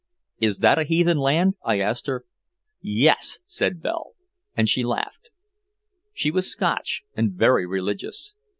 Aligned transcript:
"Is 0.39 0.57
that 0.61 0.79
a 0.79 0.83
heathen 0.83 1.19
land?" 1.19 1.57
I 1.63 1.79
asked 1.79 2.07
her. 2.07 2.25
"Yes!" 2.81 3.37
said 3.45 3.83
Belle. 3.83 4.13
And 4.57 4.67
she 4.67 4.83
laughed. 4.83 5.29
She 6.11 6.31
was 6.31 6.49
Scotch 6.51 7.03
and 7.15 7.33
very 7.33 7.67
religious. 7.67 8.33